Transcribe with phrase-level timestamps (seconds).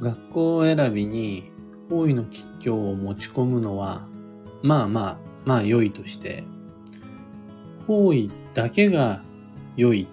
[0.00, 1.50] 学校選びに
[1.90, 4.06] 方位の吉凶を持ち込むのは、
[4.62, 6.44] まあまあ、まあ良いとして、
[7.86, 9.22] 方位だけが
[9.76, 10.06] 良い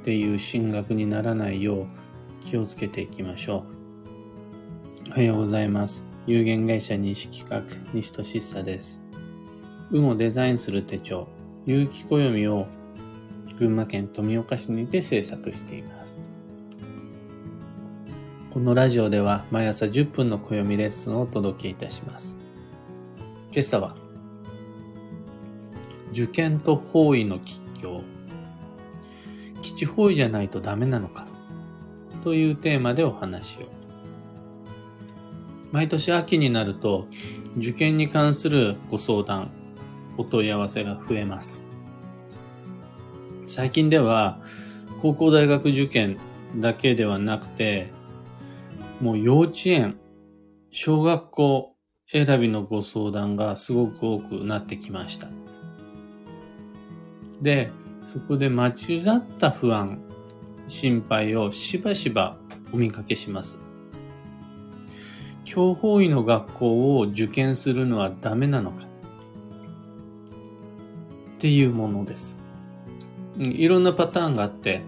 [0.00, 1.86] っていう進学にならないよう
[2.44, 3.64] 気をつけていきましょ
[5.08, 5.10] う。
[5.10, 6.04] おはようございます。
[6.26, 7.62] 有限会社西企画
[7.92, 9.02] 西俊久です。
[9.90, 11.28] 運をデザインする手帳、
[11.64, 12.66] 有機暦を
[13.58, 16.15] 群馬県富岡市にて制作しています。
[18.56, 22.38] このラジオでは毎朝10分の暦レッスンをお届けいたします。
[23.52, 23.94] 今朝は、
[26.10, 28.00] 受験と方位の吉凶。
[29.60, 31.26] 基地方位じゃないとダメなのか
[32.24, 33.66] というテーマでお話を。
[35.70, 37.08] 毎年秋になると
[37.58, 39.50] 受験に関するご相談、
[40.16, 41.62] お問い合わせが増えます。
[43.46, 44.40] 最近では
[45.02, 46.16] 高校大学受験
[46.56, 47.94] だけではなくて
[49.00, 49.98] もう幼稚園、
[50.70, 51.76] 小学校
[52.10, 55.28] 選びのご相談がすごく多くなってきました。
[57.42, 57.70] で、
[58.04, 60.00] そこで間違った不安、
[60.68, 62.36] 心配をしばしば
[62.72, 63.58] お見かけします。
[65.44, 68.84] 教法医の学校を受験するのはダメなのか？
[68.84, 68.86] っ
[71.38, 72.38] ていうものです。
[73.38, 74.82] いろんなパターンがあって、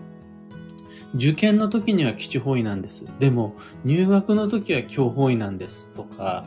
[1.14, 3.06] 受験の時には基地方位なんです。
[3.19, 5.91] でも、入学の時は強方位なんです。
[5.95, 6.45] とか、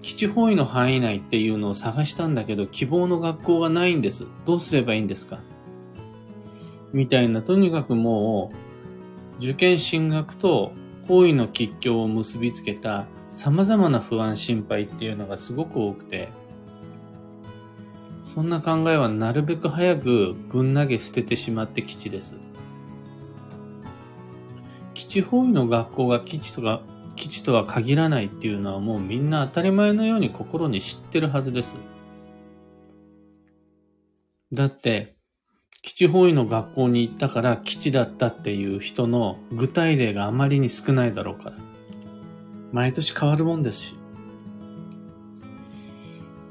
[0.00, 4.26] 基地方位の範囲内っていうのを探したんだけど、希望の学校がないんです。
[4.46, 5.40] どうすればいいんですか？
[6.92, 8.50] みたいな、とにかくも
[9.40, 10.72] う、受験進学と
[11.06, 16.28] 方位の吉凶を結びつけた様々な不安心配っていうのがすごく多くて、
[18.34, 22.36] そんな考えはなるべく早くぶん投げ捨ててしまって基地です。
[24.92, 26.82] 基地方位の学校が基地とか、
[27.16, 31.76] 基地とは限らないっていうのはもうみんな当たり前のように心に知ってるはずです。
[34.52, 35.16] だって、
[35.80, 41.56] 基地方位の学校に行ったから基地だったっていう人の具体例があまりに少ないだろうから。
[42.72, 43.96] 毎年変わるもんですし。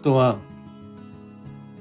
[0.02, 0.38] とは、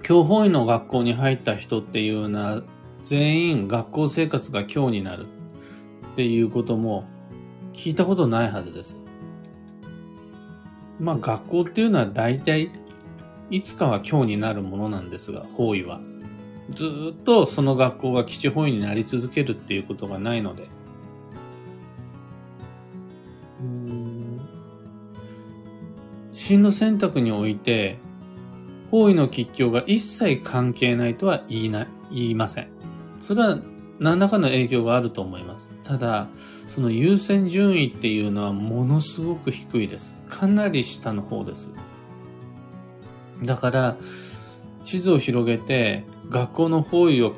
[0.07, 2.63] 教法医の学校に入った人っていうのは
[3.03, 5.27] 全員学校生活が今日になる
[6.13, 7.09] っていうことも
[7.73, 8.99] 聞いたことないはずです。
[11.01, 12.71] まあ学校っていうのは大体
[13.51, 15.99] いつかは今日になるものなんですが、法医は。
[16.71, 20.69] ずっとその学校が基地法医になり続けるっていうことがないので。
[26.33, 27.99] 進路選択において
[28.97, 32.69] 方位の吉凶が一切関係ないとは言いな、言いません。
[33.21, 33.59] それは
[33.99, 35.75] 何らかの影響があると思います。
[35.83, 36.29] ただ、
[36.67, 40.17] その優先順位っていうのはものすごく低いです。
[40.31, 41.75] かなり下の方です。
[43.43, 43.97] だから、
[44.83, 47.35] 地図を広げて学校の方位を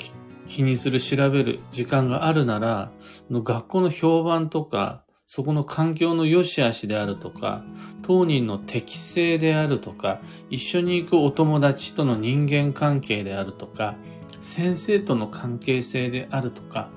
[0.46, 2.92] 気にする、調べる時間があるなら、
[3.32, 7.64] 学校の評判とか、そこの環境の良し悪しであるとか、
[8.08, 13.96] 当人の適性であるとか、一緒に行くお友達との人間関係であるとか、
[14.40, 16.88] 先生との関係性であるとか、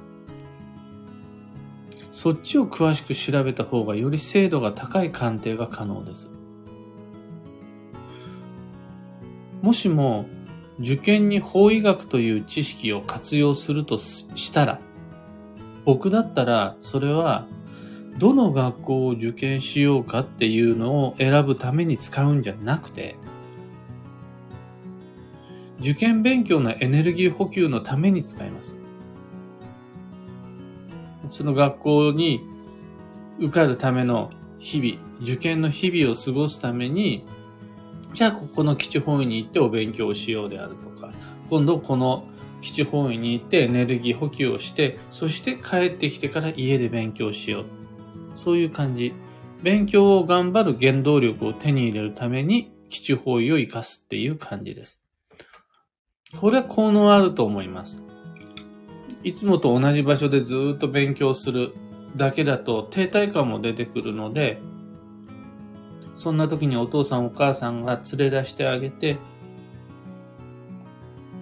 [2.11, 6.29] そっちを詳しく調べた方がより精度が高い鑑定が可能です。
[9.61, 10.28] もしも
[10.79, 14.79] 受験に法医学という知識を活用するとしたら、
[15.83, 17.47] 僕だったらそれは
[18.21, 23.15] どの学校を受験しようかっていうのを選ぶために使うんじゃなくて、
[25.79, 28.77] 受験勉強のエネルギー補給のために使います。
[31.31, 32.41] その学校に
[33.39, 34.29] 受かるための
[34.59, 37.25] 日々、受験の日々を過ごすために、
[38.13, 41.11] じゃあここの基地本位に行ってお勉強をしようであるとか、
[41.49, 42.25] 今度この
[42.61, 47.80] 基地本位に行ってエネルギー補給をして、そして帰ってきてから家で勉強しよう。
[48.33, 49.13] そういう感じ。
[49.61, 55.03] 勉強を頑張る原動力を手に入れるために基地方位を活かすっていう感じです。
[56.39, 58.03] これは効能あると思います。
[59.23, 61.73] いつもと同じ場所でずっと勉強する
[62.16, 64.59] だけだと停滞感も出てくるので、
[66.16, 69.17] そんな時にお父さんお母さんが連れ出してあげて、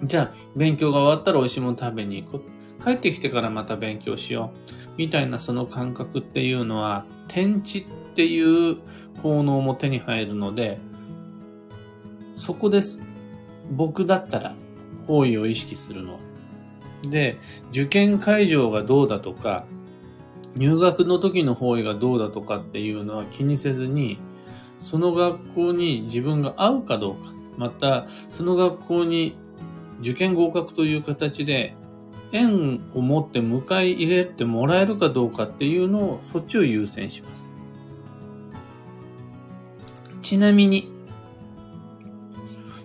[0.04, 2.84] じゃあ勉強が終わったら美味しいもの食べに行こう。
[2.84, 4.79] 帰ってきてからまた勉強しよう。
[5.00, 8.76] みたいなその感覚っていうのは、天地っていう
[9.22, 10.78] 効能も手に入るので、
[12.34, 13.00] そこです。
[13.70, 14.54] 僕だったら、
[15.06, 16.18] 方位を意識するのは。
[17.08, 17.38] で、
[17.70, 19.64] 受験会場がどうだとか、
[20.54, 24.18] 入学の時の方位がどうだとかっていうのは気にせずに、
[24.80, 29.34] その学校に自分が合うかどうか、また、その学校に
[30.00, 31.74] 受験合格という形で
[32.32, 37.50] 縁を持って迎え入れてもらえるかどうかっていうのを、そっちを優先します。
[40.22, 40.92] ちなみに、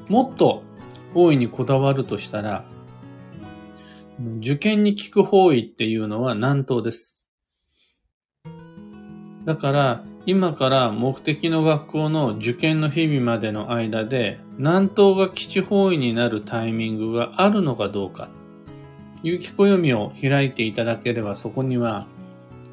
[0.07, 0.63] もっと
[1.13, 2.65] 方位にこだわるとしたら、
[4.39, 7.23] 受験に効く方位っていうのは南東です。
[9.45, 18.29] だから、今から目的の学校の受験の日々までの間で、南東が基地方位になるタイミングがあるのかどうか、
[19.25, 22.05] 有機暦を開いていただければそこには、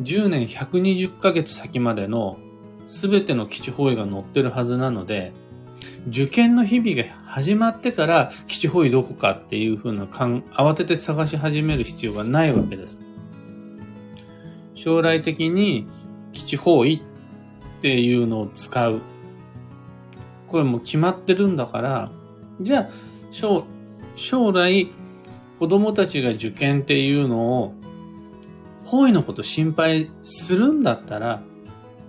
[0.02, 2.38] 10年120ヶ月先までの
[2.86, 5.32] 全ての基地方位が載ってるはずなので、
[6.08, 13.00] 受験の日々が始まってから基地方位どこかっていう風な感、慌てて探し始める必要がないわけです。
[14.74, 15.86] 将来的に
[16.34, 19.00] 基地方位っていうのを使う。
[20.48, 22.10] これも決まってるんだから、
[22.60, 22.90] じゃあ、
[23.30, 24.92] 将来
[25.62, 27.74] 子供たちが受験っていうのを
[28.84, 31.40] 方位のこと心配するんだったら、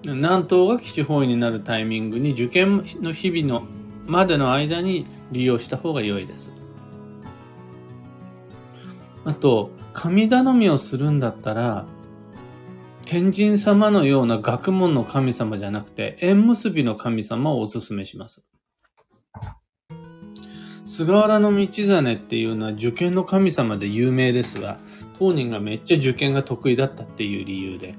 [0.03, 3.67] 南東が基地方位になるタイミングに受験の日々の
[4.07, 6.51] までの間に利用した方が良いです。
[9.23, 11.85] あと、神頼みをするんだったら、
[13.05, 18.44] 天神様のような学問の神様じゃなくて、縁結びの神様をお勧めします。
[20.93, 24.77] 菅原道真っていうのは受験の神様で有名ですが、
[25.17, 27.95] 当人がめっちゃ受験が得意だったっていう理由で、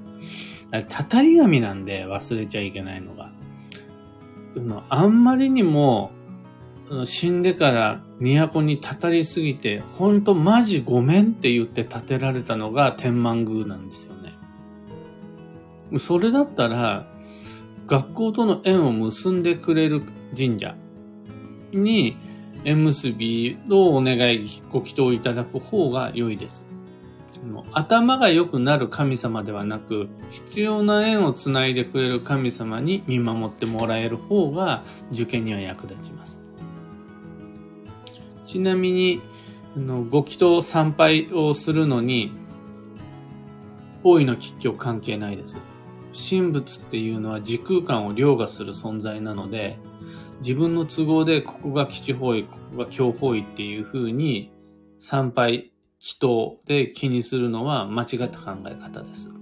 [0.71, 3.31] あれ、たたり神なんで忘れちゃいけないのが。
[4.87, 6.11] あんまりにも、
[7.03, 14.37] 死んでから都にたたりすぎて、ほんとマジごめんって言って建てられたのが天満宮なんですよね。
[15.99, 17.07] それだったら、
[17.87, 20.01] 学校との縁を結んでくれる
[20.33, 20.77] 神社
[21.73, 22.15] に
[22.65, 26.65] 縁結びをお願い、ご祈祷いただく方が良いです。
[27.71, 36.41] 頭が良くなる神様ではなく、必要な縁をつないでくれる神様に見守ってもらえる方が受験には役立ちます。
[38.45, 39.21] ちなみに、
[40.09, 42.31] ご祈祷参拝をするのに、
[44.01, 45.57] 方位の吉凶関係ないです。
[46.29, 49.77] 神仏っていうのは時空間を凌駕する存在なので、
[50.45, 54.51] 自分の都合でここが基地方位、ここが強方位っていう風に
[54.99, 59.33] 参拝祈祷で気にするのは間違った考え方です。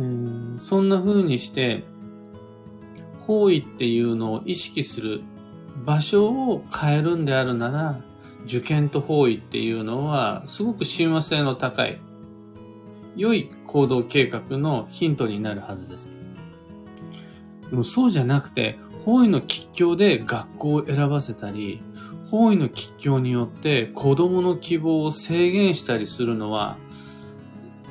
[0.00, 1.84] うんそんな風にして、
[3.20, 5.20] 方位っていうのを意識する
[5.86, 8.00] 場所を変えるんであるなら、
[8.46, 12.00] 受験と方位っていうのはすごく親和性の高い、
[13.14, 16.18] 良い行動計画のヒントになるはずです。
[17.76, 21.80] もそうじゃなくて、方位の吉祥で学校を選ばせたり、
[22.30, 26.76] 方位の吉祥によって子供の希望を制限したりするのは、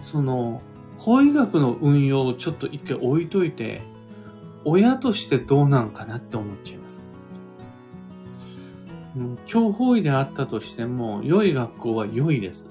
[0.01, 0.62] その、
[0.97, 3.81] 法医学の運用をちょっと一回置いといて、
[4.65, 7.03] 親としてどうなんかなって思っちゃいます。
[9.45, 12.68] 強法医であったとしても、良い学校は良いです。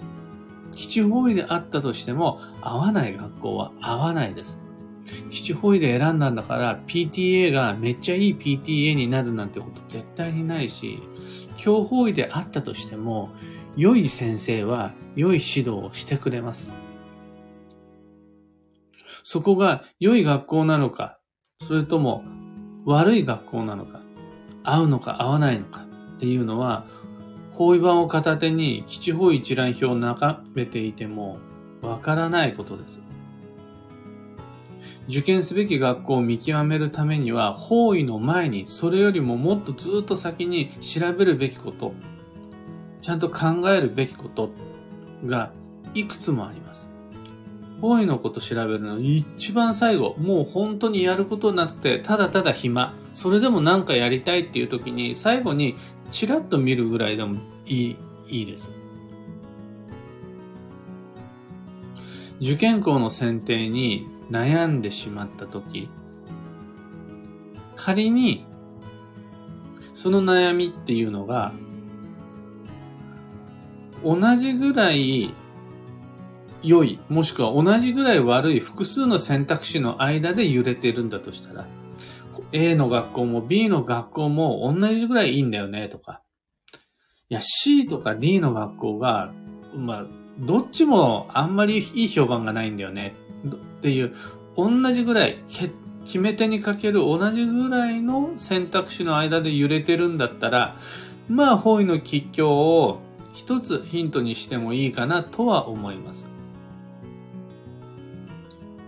[0.73, 4.61] 基地方位であったとしても、合わない学校は合わないです。
[5.31, 11.01] 基地方位で選んだんだから、PTA がめっちゃいい PTA になるなんてこと絶対にないし、
[11.57, 13.31] 強法医であったとしても、
[13.77, 16.73] 良い先生は良い指導をしてくれます。
[19.23, 21.19] そこが良い学校なのか、
[21.67, 22.25] それとも
[22.85, 24.01] 悪い学校なのか、
[24.63, 25.85] 合うのか合わないのか
[26.17, 26.85] っていうのは、
[27.53, 31.39] 法医版を片手に基地方一覧表を眺めていても
[31.81, 33.06] わからないことです。
[35.09, 41.95] 受験すべき学校を見極めるためには、方位の前に、それよりももっとずっと先に調べるべきこと、
[43.03, 44.51] ちゃんと考えるべきこと
[45.25, 45.53] が
[45.95, 46.91] いくつもあります。
[47.81, 55.77] 方位のこと調べるの一番最後、もう本当にやることなくて、ただただ暇、それでも何かやりたいっていう時に、最後に
[56.11, 57.97] チラッと見るぐらいでもいい、
[58.29, 58.73] いいです。
[62.41, 65.89] 受験校の選定に悩んでしまった時、
[67.77, 68.45] 仮に、
[69.95, 71.53] その悩みっていうのが、
[74.05, 75.31] 同じぐらい
[76.63, 81.67] 良い、もしくは同じぐらい悪い複数の選択肢の間で揺れてるんだとしたら、
[82.53, 86.23] A の学校も B の学校も同じぐらいいいんだよねとか、
[87.29, 89.33] いや C とか D の学校が、
[89.75, 90.07] まあ、
[90.39, 93.15] どっちもあんまりいい評判がないんだよね。
[93.55, 94.15] っていう、
[94.57, 95.39] 同じぐらい、
[96.07, 100.75] 決め手にかける同じぐらいの選択肢の間で揺れてるんだったら、
[101.29, 103.01] まあ、方位の吉凶を
[103.35, 106.27] 一つヒントにしてもいいかなとは思います。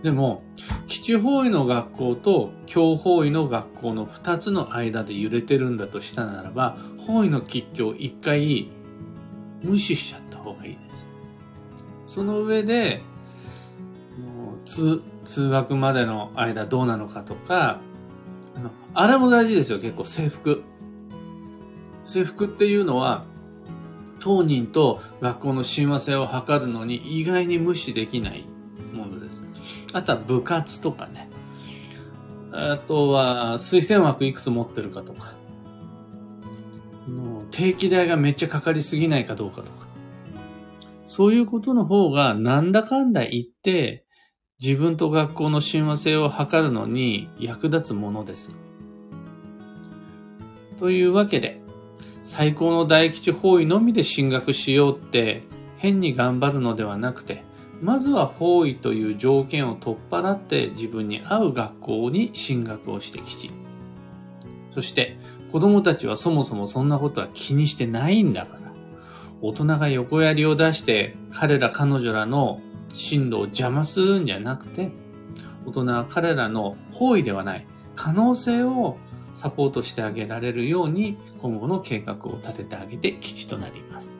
[0.01, 0.43] でも、
[0.87, 8.69] 基地方位の学校と強方位の学校の二つの間で揺れてるんだとしたならば、方位の吉凶を一回
[9.61, 11.09] 無視しちゃった方がいいです。
[12.07, 13.01] その上で、
[14.69, 17.79] 通、学までの間どうなのかとか、
[18.55, 20.63] あの、あれも大事ですよ、結構制服。
[22.05, 23.25] 制服っていうのは、
[24.19, 28.45] 当人と学校の親和性を図るのに意外に無視できない
[28.93, 29.45] ものです。
[29.93, 31.29] あとは部活とかね。
[32.51, 35.33] あとは推薦枠いくつ持ってるかとか。
[37.51, 39.87] 定期代がめっちゃかかりすぎないかどうかとか。
[41.05, 44.05] そういうことの方がなんだかんだ言って
[44.61, 48.51] 自分と学校の親和性を図るのに役立つものです。
[50.77, 51.61] というわけで、
[52.23, 55.43] 最高の大吉方位のみで進学しようって
[55.77, 57.43] 変に頑張るのではなくて、
[57.81, 63.51] まずは方位という条件を取っ払って自分に合う学校に進学をしてきち。
[64.71, 65.17] そして
[65.53, 68.59] 子供たちはそもそもそんなことは気にしてないんだから。
[69.41, 72.59] 大人が横槍を出して彼ら彼女らの
[72.93, 74.91] 進路を邪魔するんじゃなくて、
[75.65, 77.65] 大人は彼らの方位ではない
[77.95, 78.97] 可能性を
[79.33, 84.17] サポートしてあげられるように今後の計画を立ててあげて基地となります。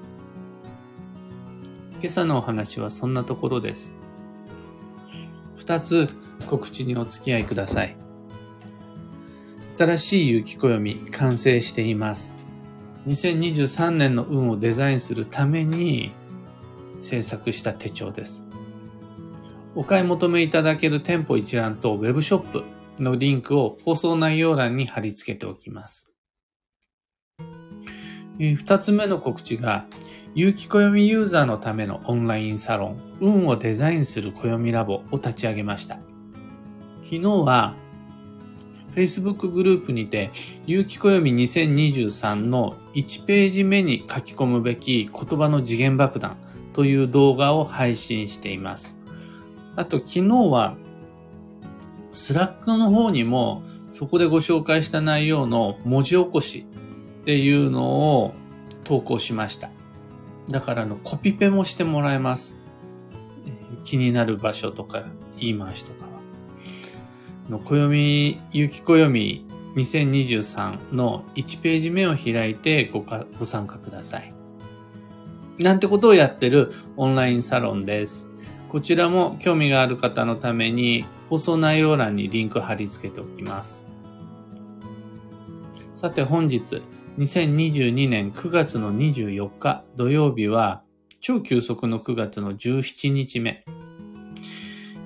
[2.00, 3.94] 今朝のお話はそんなところです。
[5.56, 6.10] 二つ
[6.48, 7.96] 告知にお付き合いください。
[9.78, 12.36] 新しい雪暦完成しています。
[13.08, 16.12] 2023年の運をデザインするために
[17.00, 18.49] 制作した手帳です。
[19.76, 22.64] お買い求めいただける店舗一覧とウェブショップ
[23.00, 26.10] のリンクを放送内容欄に貼り付けておきます。
[28.40, 29.86] 二つ目の告知が、
[30.34, 35.96] 有機暦ユーザーのためのオンラインサロン、運をデザインする暦ラボを立ち上げました。
[37.04, 37.76] 昨日は、
[38.96, 40.32] Facebook グループにて、
[40.66, 46.38] 有機暦2023の1ページ目に書き込むべき言葉の時限爆弾
[46.74, 48.99] という動画を配信しています。
[49.80, 50.76] あと昨日は、
[52.12, 56.68] Slack の方にも、そこでご紹介した内容の文字起こし
[57.22, 58.34] っていうのを
[58.84, 59.70] 投稿しました。
[60.50, 62.58] だからのコピペもしてもらえます。
[63.86, 65.06] 気になる場所とか
[65.38, 66.20] 言い回しとかは。
[67.50, 69.46] の暦、有機暦
[69.78, 74.34] 2023の1ページ目を開いてごかご参加ください。
[75.58, 78.29] なんてことをやってるオンラインサロンです。
[78.70, 83.88] こちらも興味がある方のために放送内容欄にリンク貼り付けておきます。
[85.96, 86.84] さて本日、
[87.18, 90.84] 2022年9月の24日土曜日は
[91.20, 93.66] 超急速の9月の17日目。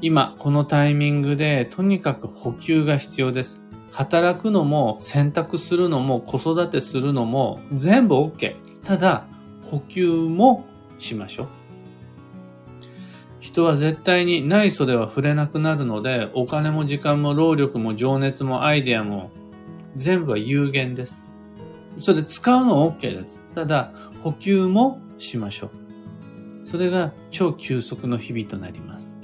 [0.02, 3.62] 今、このタイミングでとにかく補給が必要です。
[3.94, 8.56] 働くのも選択するのも子育てするのも全部 OK。
[8.84, 9.26] ただ、
[9.62, 10.66] 補給も
[11.00, 11.63] しましょう。
[13.54, 19.30] 人は絶対にない袖は触れなくなるので、お金も時間も労力も情熱もアイデアも
[19.96, 21.28] 全部は有限です。
[21.98, 23.44] それで使うのは OK です。
[23.54, 23.92] ただ、
[24.24, 26.66] 補給もしましょう。
[26.66, 29.16] それが超急速の日々となります。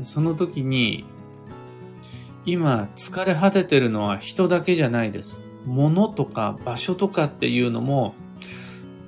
[0.00, 1.04] その時に、
[2.44, 5.44] 今疲れ果ててるのは人だけじゃないです。
[5.64, 8.16] 物とか場所とかっていうのも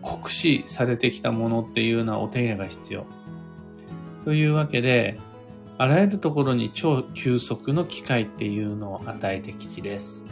[0.02, 3.06] 酷使されてきたものっていうのはお手入れが必要。
[4.24, 5.18] というわけで、
[5.76, 10.24] あらゆるところに超急速の機会っていうのを与えて吉です。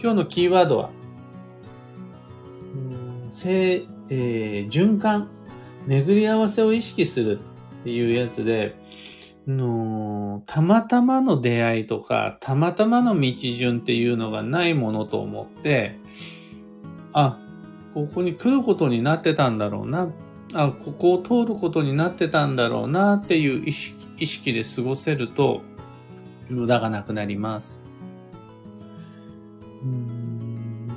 [0.00, 0.90] 今日のキーワードは、
[3.30, 5.28] せえー、循環、
[5.86, 7.38] 巡り合わせを意識する
[7.80, 8.76] っていうやつで、
[9.46, 15.96] のたまたまの出会いとか、たまたまの道順っていうのがないものと思って、
[17.12, 17.38] あ、
[17.94, 20.08] ここに来ることになってたんだろうな
[20.54, 25.62] あ、ここを通ることになってたんだろうなっていう意識意識で過ごせると、
[26.48, 27.80] 無駄がなくなります。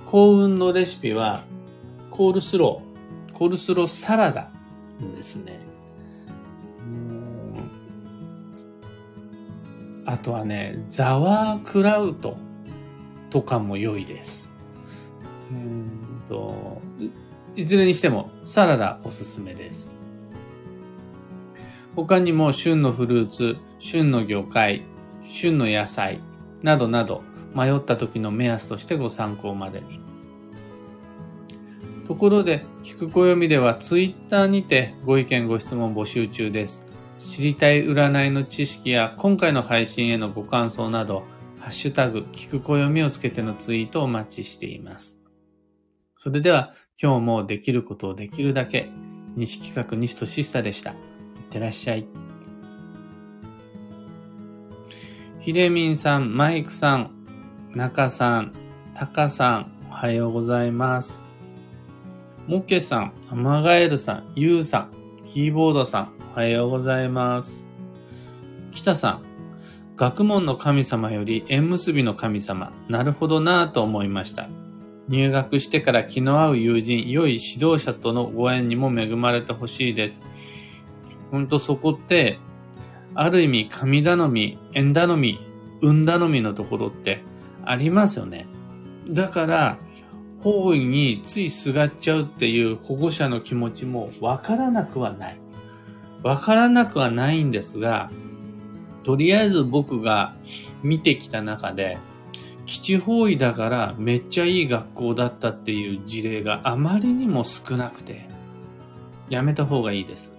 [0.07, 1.43] 幸運のレシピは、
[2.09, 4.49] コールスロー、コールスローサラダ
[5.15, 5.59] ですね。
[10.05, 12.37] あとはね、ザワークラウト
[13.29, 14.51] とかも良いです。
[15.51, 16.81] うんと
[17.55, 19.95] いずれにしてもサラダおすすめです。
[21.95, 24.83] 他にも旬のフルーツ、旬の魚介、
[25.27, 26.21] 旬の野菜
[26.61, 29.99] などなど迷った時の目安としてご参考までに。
[32.05, 36.85] ところで、聞く暦ではツイッターにてご意見ご質問募集中です。
[37.17, 41.23] 知りたい占いの知識や今回の配信へのご感想など、
[41.59, 45.20] ハッシュタグ、聞く暦をつけてのツイートをお待ちしています。
[46.23, 48.91] それでは、今日もできることをできるだけ、
[49.35, 50.91] 西企画西俊久でした。
[50.91, 50.97] いっ
[51.49, 52.05] てらっしゃい。
[55.39, 57.11] ひでみんさん、マイクさん、
[57.73, 58.53] 中さん、
[58.93, 61.23] タカさん、おはようございます。
[62.45, 64.91] モケさん、アマガエルさん、ユウさん、
[65.25, 67.67] キーボードさん、おはようございます。
[68.71, 69.23] 北さん、
[69.95, 74.60] 学問の神様より縁結びの神様、なるほどなぁと思いました。
[75.11, 80.23] 入学してから気の合う友人、良い指導者とのご縁にも恵まれてほしいです。
[81.31, 82.39] ほんとそこって、
[83.13, 85.37] ある意味神頼み、縁頼み、
[85.81, 87.23] 運頼みのところって
[87.65, 88.47] ありますよね。
[89.09, 89.77] だから、
[90.39, 95.41] 方位についすがっちゃうっていう保護者の気持ちもわからなくはない。
[96.23, 98.09] わからなくはないんですが、
[99.03, 100.35] とりあえず僕が
[100.83, 101.97] 見てきた中で、
[102.71, 108.29] 基地方位だからめっちゃいい学校だったっていう事例があまりにも少なくて、
[109.27, 110.33] やめた方がいいです。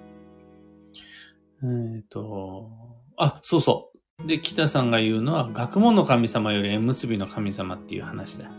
[1.62, 2.70] えっ、と、
[3.18, 3.92] あ、そうそ
[4.24, 4.26] う。
[4.26, 8.50] で、北さんが言うのは、学問の神様より縁結びの神様っていう話だ。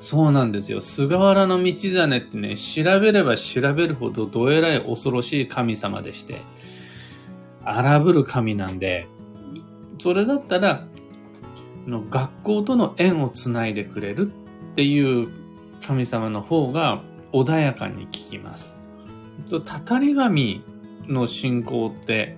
[0.00, 0.80] そうなんですよ。
[0.80, 6.36] 菅原道真ってね、調べれば調べるほどどえらい恐ろしい神様でして、
[7.62, 9.06] 荒ぶる神なんで、
[9.98, 10.88] それだったら、
[11.88, 14.30] の学校との縁をつないでくれる
[14.72, 15.28] っていう
[15.84, 17.02] 神様の方が
[17.32, 18.78] 穏やかに聞きます。
[19.64, 20.62] たたり神
[21.06, 22.36] の信仰って、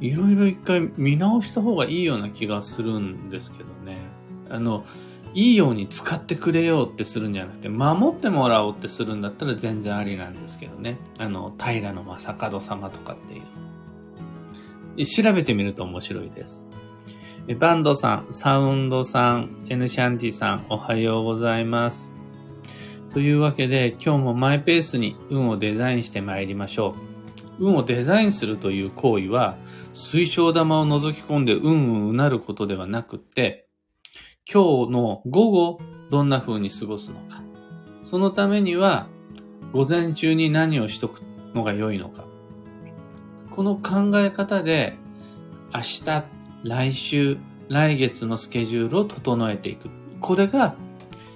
[0.00, 3.98] いろいろ一回見直した方がいいような気がするんですけどね。
[4.50, 4.84] あの、
[5.34, 10.96] いいように使ってくれようってするんじゃなくて、守ってもらおうってするんだったら全然ありなんですけどね。
[11.18, 13.42] あの、平の正門様とかってい
[15.02, 15.04] う。
[15.04, 16.66] 調べてみると面白いです。
[17.46, 22.14] えバンドさん、サウンドさん、エヌシャンティさん、おはようございます。
[23.12, 26.96] というわけで、今日もマイペースに運をデザインして参りましょ
[27.58, 27.66] う。
[27.66, 29.58] 運をデザインするという行為は、
[29.92, 33.68] 水晶玉を覗き込んで運をうなることではなくって、
[34.50, 35.80] 今日の午後、
[36.10, 37.42] どんな風に過ごすのか。
[38.02, 39.06] そのためには、
[39.74, 41.20] 午前中に何をしとく
[41.54, 42.24] のが良いのか。
[43.50, 44.96] この考え方で、
[45.74, 46.33] 明日、
[46.64, 47.36] 来週、
[47.68, 49.90] 来月のスケジュールを整えていく。
[50.20, 50.74] これが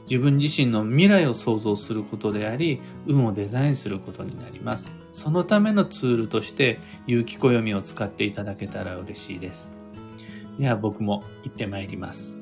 [0.08, 4.94] 自分自身の未来を想像することであり、運をデザインすることになります。
[5.12, 9.70] そのためのツールとして、有機暦を使っていただけたら嬉しいです。
[10.58, 12.38] では僕も行ってまいります。